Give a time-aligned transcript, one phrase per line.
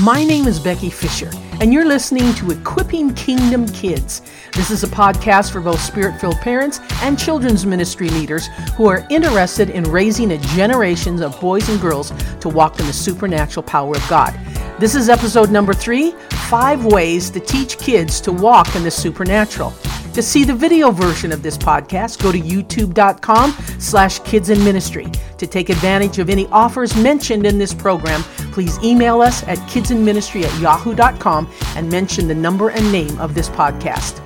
[0.00, 4.22] My name is Becky Fisher, and you're listening to Equipping Kingdom Kids.
[4.54, 8.46] This is a podcast for both spirit filled parents and children's ministry leaders
[8.78, 12.10] who are interested in raising a generation of boys and girls
[12.40, 14.32] to walk in the supernatural power of God.
[14.78, 16.12] This is episode number three
[16.48, 19.74] Five Ways to Teach Kids to Walk in the Supernatural.
[20.14, 25.06] To see the video version of this podcast, go to youtube.com slash kids in ministry.
[25.42, 28.22] To take advantage of any offers mentioned in this program,
[28.52, 33.48] please email us at kidsinministry at yahoo.com and mention the number and name of this
[33.48, 34.24] podcast.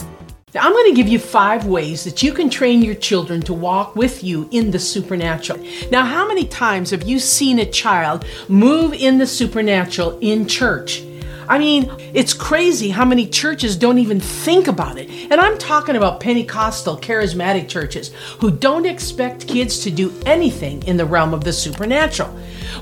[0.54, 3.54] Now, I'm going to give you five ways that you can train your children to
[3.54, 5.58] walk with you in the supernatural.
[5.90, 11.02] Now, how many times have you seen a child move in the supernatural in church?
[11.48, 15.08] I mean, it's crazy how many churches don't even think about it.
[15.30, 20.96] And I'm talking about Pentecostal, charismatic churches who don't expect kids to do anything in
[20.96, 22.34] the realm of the supernatural.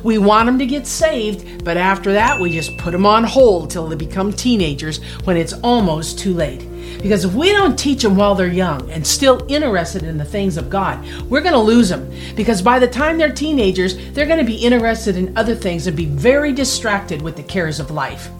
[0.02, 3.70] We want them to get saved, but after that, we just put them on hold
[3.70, 6.68] till they become teenagers when it's almost too late.
[7.02, 10.56] Because if we don't teach them while they're young and still interested in the things
[10.56, 12.10] of God, we're going to lose them.
[12.34, 15.94] Because by the time they're teenagers, they're going to be interested in other things and
[15.94, 18.30] be very distracted with the cares of life.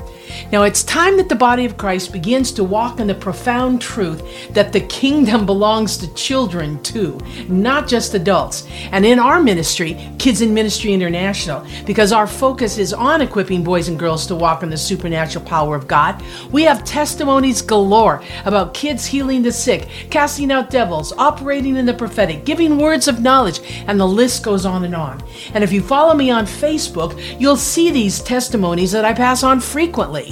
[0.52, 4.22] Now it's time that the body of Christ begins to walk in the profound truth
[4.54, 7.18] that the kingdom belongs to children too,
[7.48, 8.66] not just adults.
[8.92, 13.88] And in our ministry, Kids in Ministry International, because our focus is on equipping boys
[13.88, 18.74] and girls to walk in the supernatural power of God, we have testimonies galore about
[18.74, 23.60] kids healing the sick, casting out devils, operating in the prophetic, giving words of knowledge,
[23.86, 25.22] and the list goes on and on.
[25.52, 29.60] And if you follow me on Facebook, you'll see these testimonies that I pass on
[29.60, 30.23] frequently.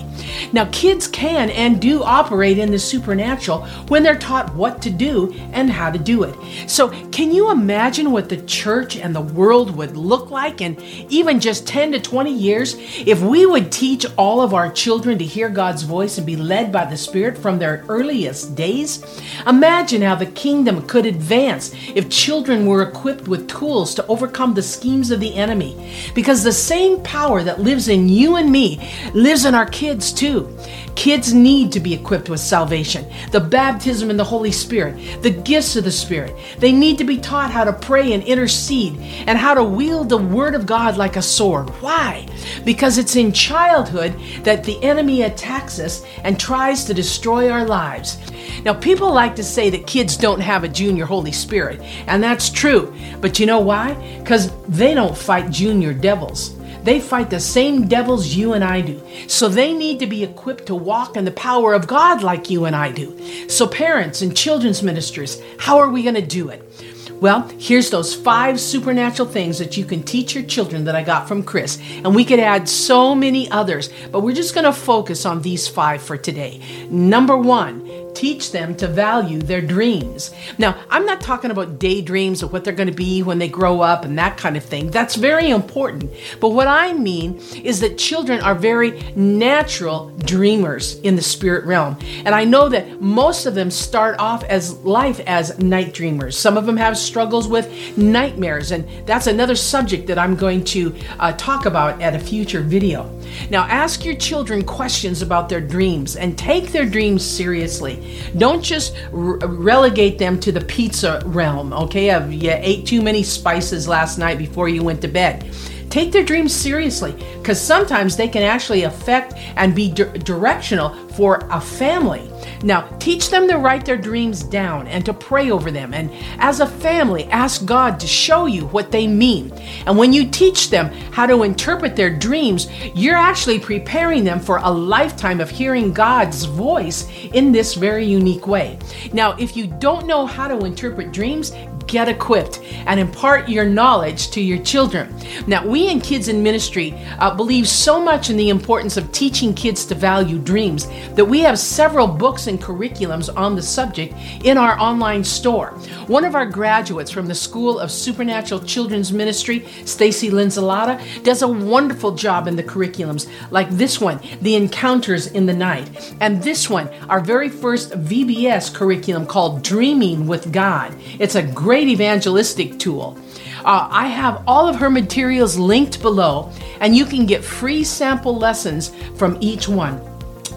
[0.52, 5.32] Now, kids can and do operate in the supernatural when they're taught what to do
[5.52, 6.34] and how to do it.
[6.68, 10.76] So, can you imagine what the church and the world would look like in
[11.08, 12.74] even just 10 to 20 years
[13.06, 16.72] if we would teach all of our children to hear God's voice and be led
[16.72, 19.04] by the Spirit from their earliest days?
[19.46, 24.62] Imagine how the kingdom could advance if children were equipped with tools to overcome the
[24.62, 25.76] schemes of the enemy.
[26.14, 28.80] Because the same power that lives in you and me
[29.14, 30.56] lives in our kids too.
[30.94, 35.74] Kids need to be equipped with salvation, the baptism in the Holy Spirit, the gifts
[35.76, 36.34] of the Spirit.
[36.58, 40.18] They need to be taught how to pray and intercede and how to wield the
[40.22, 41.70] Word of God like a sword.
[41.80, 42.26] Why?
[42.64, 48.18] Because it's in childhood that the enemy attacks us and tries to destroy our lives.
[48.64, 52.50] Now, people like to say that kids don't have a junior Holy Spirit, and that's
[52.50, 52.94] true.
[53.20, 53.94] But you know why?
[54.18, 56.56] Because they don't fight junior devils.
[56.82, 59.00] They fight the same devils you and I do.
[59.28, 62.64] So they need to be equipped to walk in the power of God like you
[62.64, 63.48] and I do.
[63.48, 66.62] So, parents and children's ministers, how are we going to do it?
[67.10, 71.28] Well, here's those five supernatural things that you can teach your children that I got
[71.28, 71.78] from Chris.
[71.96, 75.68] And we could add so many others, but we're just going to focus on these
[75.68, 76.60] five for today.
[76.90, 80.32] Number one, teach them to value their dreams.
[80.58, 83.80] Now, I'm not talking about daydreams of what they're going to be when they grow
[83.80, 84.90] up and that kind of thing.
[84.90, 86.10] That's very important.
[86.40, 91.96] But what I mean is that children are very natural dreamers in the spirit realm.
[92.24, 96.36] And I know that most of them start off as life as night dreamers.
[96.36, 100.94] Some of them have struggles with nightmares, and that's another subject that I'm going to
[101.18, 103.10] uh, talk about at a future video.
[103.50, 108.01] Now, ask your children questions about their dreams and take their dreams seriously.
[108.36, 112.10] Don't just re- relegate them to the pizza realm, okay?
[112.10, 115.50] Of you ate too many spices last night before you went to bed.
[115.90, 121.46] Take their dreams seriously because sometimes they can actually affect and be di- directional for
[121.50, 122.31] a family.
[122.62, 125.94] Now, teach them to write their dreams down and to pray over them.
[125.94, 129.52] And as a family, ask God to show you what they mean.
[129.86, 134.58] And when you teach them how to interpret their dreams, you're actually preparing them for
[134.58, 138.78] a lifetime of hearing God's voice in this very unique way.
[139.12, 141.52] Now, if you don't know how to interpret dreams,
[141.92, 145.14] get equipped and impart your knowledge to your children.
[145.46, 149.52] Now, we in Kids in Ministry uh, believe so much in the importance of teaching
[149.52, 154.56] kids to value dreams that we have several books and curriculums on the subject in
[154.56, 155.72] our online store.
[156.06, 161.48] One of our graduates from the School of Supernatural Children's Ministry, Stacy Linzalata, does a
[161.48, 166.70] wonderful job in the curriculums, like this one, The Encounters in the Night, and this
[166.70, 170.96] one, our very first VBS curriculum called Dreaming with God.
[171.18, 173.18] It's a great great evangelistic tool.
[173.64, 178.36] Uh, I have all of her materials linked below, and you can get free sample
[178.36, 180.00] lessons from each one.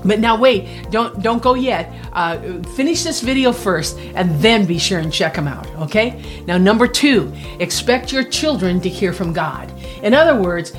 [0.04, 1.92] But now wait, don't don't go yet.
[2.14, 5.68] Uh, finish this video first, and then be sure and check them out.
[5.88, 6.44] Okay?
[6.46, 9.72] Now number two, expect your children to hear from God.
[10.04, 10.74] In other words,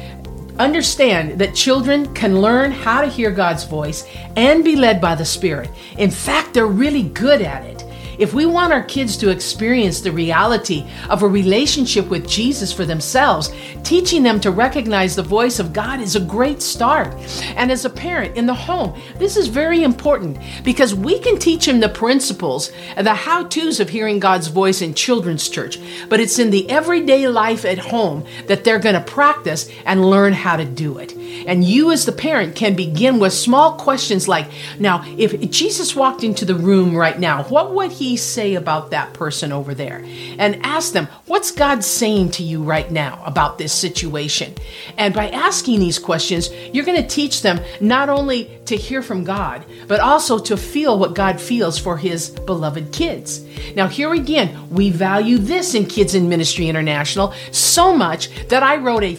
[0.58, 4.06] Understand that children can learn how to hear God's voice
[4.36, 5.68] and be led by the Spirit.
[5.98, 7.85] In fact, they're really good at it.
[8.18, 12.84] If we want our kids to experience the reality of a relationship with Jesus for
[12.84, 13.52] themselves,
[13.84, 17.14] teaching them to recognize the voice of God is a great start.
[17.56, 21.66] And as a parent in the home, this is very important because we can teach
[21.66, 25.78] them the principles and the how to's of hearing God's voice in children's church,
[26.08, 30.32] but it's in the everyday life at home that they're going to practice and learn
[30.32, 31.15] how to do it.
[31.46, 36.24] And you, as the parent, can begin with small questions like Now, if Jesus walked
[36.24, 40.04] into the room right now, what would he say about that person over there?
[40.38, 44.54] And ask them, What's God saying to you right now about this situation?
[44.96, 49.24] And by asking these questions, you're going to teach them not only to hear from
[49.24, 53.44] God, but also to feel what God feels for his beloved kids.
[53.74, 58.76] Now, here again, we value this in Kids in Ministry International so much that I
[58.76, 59.14] wrote a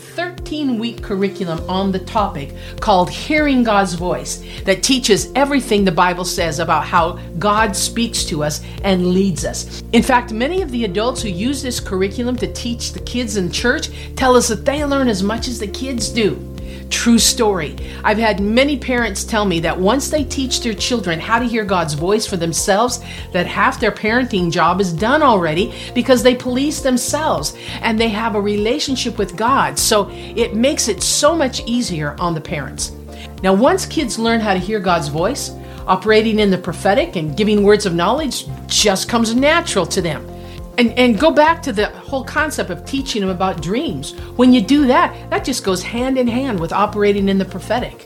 [0.47, 6.23] 13 week curriculum on the topic called Hearing God's Voice that teaches everything the Bible
[6.23, 9.83] says about how God speaks to us and leads us.
[9.91, 13.51] In fact, many of the adults who use this curriculum to teach the kids in
[13.51, 16.35] church tell us that they learn as much as the kids do.
[16.89, 17.75] True story.
[18.03, 21.65] I've had many parents tell me that once they teach their children how to hear
[21.65, 22.99] God's voice for themselves,
[23.33, 28.35] that half their parenting job is done already because they police themselves and they have
[28.35, 29.77] a relationship with God.
[29.77, 32.93] So it makes it so much easier on the parents.
[33.43, 35.51] Now, once kids learn how to hear God's voice,
[35.87, 40.25] operating in the prophetic and giving words of knowledge just comes natural to them.
[40.77, 44.13] And, and go back to the whole concept of teaching them about dreams.
[44.35, 48.05] When you do that, that just goes hand in hand with operating in the prophetic.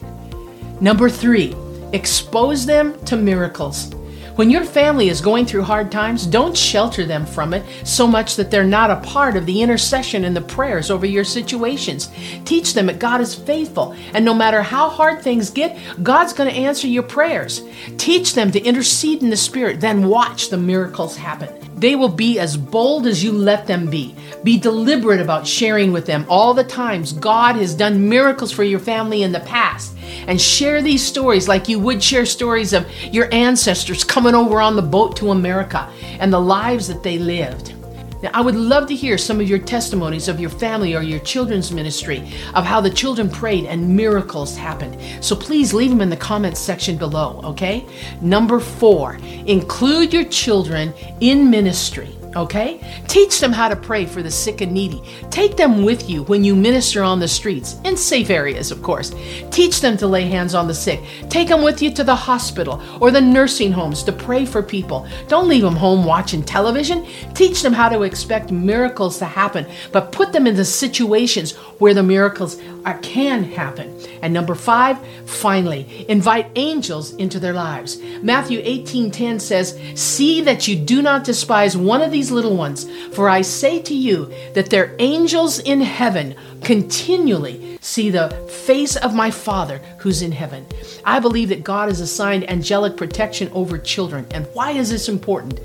[0.79, 1.53] Number three,
[1.91, 3.94] expose them to miracles.
[4.35, 8.38] When your family is going through hard times, don't shelter them from it so much
[8.38, 12.09] that they're not a part of the intercession and the prayers over your situations.
[12.45, 16.50] Teach them that God is faithful, and no matter how hard things get, God's going
[16.50, 17.62] to answer your prayers.
[17.97, 21.61] Teach them to intercede in the Spirit, then watch the miracles happen.
[21.81, 24.13] They will be as bold as you let them be.
[24.44, 28.80] Be deliberate about sharing with them all the times God has done miracles for your
[28.80, 29.98] family in the past.
[30.28, 34.75] And share these stories like you would share stories of your ancestors coming over on
[34.75, 35.89] the boat to America
[36.19, 37.74] and the lives that they lived.
[38.21, 41.19] Now, I would love to hear some of your testimonies of your family or your
[41.19, 42.19] children's ministry
[42.53, 44.97] of how the children prayed and miracles happened.
[45.23, 47.85] So please leave them in the comments section below, okay?
[48.21, 49.15] Number four,
[49.45, 52.15] include your children in ministry.
[52.36, 52.80] Okay?
[53.07, 55.01] Teach them how to pray for the sick and needy.
[55.30, 59.13] Take them with you when you minister on the streets, in safe areas, of course.
[59.51, 61.01] Teach them to lay hands on the sick.
[61.30, 65.07] Take them with you to the hospital or the nursing homes to pray for people.
[65.28, 67.06] Don't leave them home watching television.
[67.33, 71.94] Teach them how to expect miracles to happen, but put them in the situations where
[71.94, 73.94] the miracles are, can happen.
[74.22, 78.00] And number five, finally, invite angels into their lives.
[78.22, 83.29] Matthew 18:10 says, "See that you do not despise one of these little ones, for
[83.29, 89.31] I say to you that their angels in heaven continually see the face of my
[89.31, 90.68] Father who's in heaven."
[91.03, 94.27] I believe that God has assigned angelic protection over children.
[94.29, 95.59] And why is this important?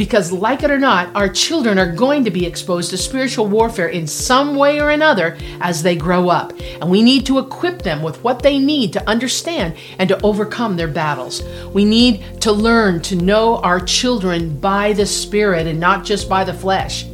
[0.00, 3.88] Because, like it or not, our children are going to be exposed to spiritual warfare
[3.88, 6.54] in some way or another as they grow up.
[6.80, 10.78] And we need to equip them with what they need to understand and to overcome
[10.78, 11.42] their battles.
[11.74, 16.44] We need to learn to know our children by the Spirit and not just by
[16.44, 17.04] the flesh.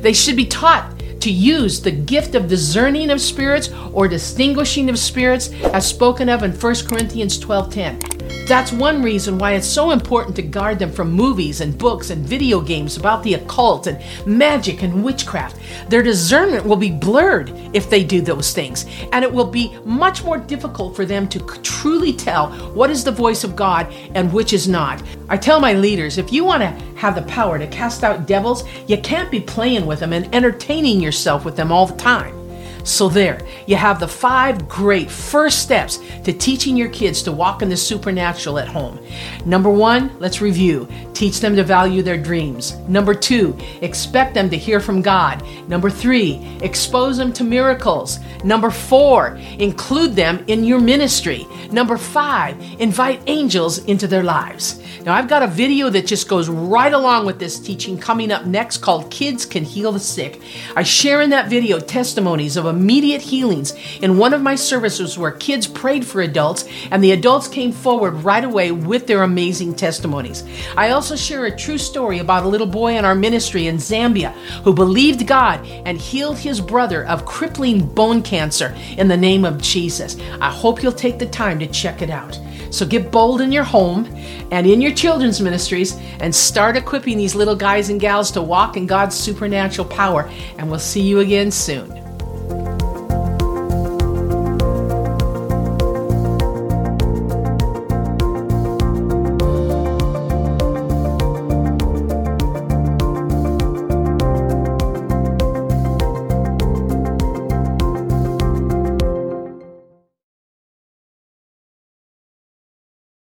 [0.00, 4.98] They should be taught to use the gift of discerning of spirits or distinguishing of
[4.98, 8.19] spirits as spoken of in 1 Corinthians 12:10.
[8.50, 12.26] That's one reason why it's so important to guard them from movies and books and
[12.26, 15.56] video games about the occult and magic and witchcraft.
[15.88, 20.24] Their discernment will be blurred if they do those things, and it will be much
[20.24, 24.52] more difficult for them to truly tell what is the voice of God and which
[24.52, 25.00] is not.
[25.28, 28.64] I tell my leaders if you want to have the power to cast out devils,
[28.88, 32.39] you can't be playing with them and entertaining yourself with them all the time.
[32.84, 37.62] So, there, you have the five great first steps to teaching your kids to walk
[37.62, 38.98] in the supernatural at home.
[39.44, 40.88] Number one, let's review.
[41.14, 42.76] Teach them to value their dreams.
[42.88, 45.44] Number two, expect them to hear from God.
[45.68, 48.18] Number three, expose them to miracles.
[48.44, 51.46] Number four, include them in your ministry.
[51.70, 54.82] Number five, invite angels into their lives.
[55.04, 58.44] Now, I've got a video that just goes right along with this teaching coming up
[58.44, 60.42] next called Kids Can Heal the Sick.
[60.76, 65.32] I share in that video testimonies of immediate healings in one of my services where
[65.32, 70.44] kids prayed for adults and the adults came forward right away with their amazing testimonies.
[70.76, 74.32] I also share a true story about a little boy in our ministry in Zambia
[74.64, 79.60] who believed God and healed his brother of crippling bone cancer in the name of
[79.60, 80.16] Jesus.
[80.40, 82.38] I hope you'll take the time to check it out.
[82.70, 84.06] So get bold in your home
[84.52, 88.76] and in your children's ministries and start equipping these little guys and gals to walk
[88.76, 90.30] in God's supernatural power.
[90.56, 91.99] And we'll see you again soon.